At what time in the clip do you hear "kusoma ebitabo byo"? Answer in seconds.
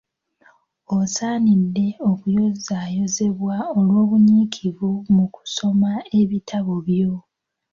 5.35-7.13